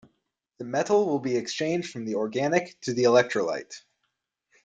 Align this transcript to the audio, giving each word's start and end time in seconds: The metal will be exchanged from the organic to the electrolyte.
The 0.57 0.65
metal 0.65 1.05
will 1.05 1.19
be 1.19 1.35
exchanged 1.35 1.91
from 1.91 2.05
the 2.05 2.15
organic 2.15 2.75
to 2.85 2.93
the 2.95 3.03
electrolyte. 3.03 3.83